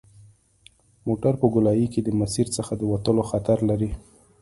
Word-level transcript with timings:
موټر 1.07 1.33
په 1.41 1.47
ګولایي 1.53 1.87
کې 1.93 2.01
د 2.03 2.09
مسیر 2.19 2.47
څخه 2.57 2.73
د 2.75 2.81
وتلو 2.91 3.23
خطر 3.29 3.57
لري 3.69 3.91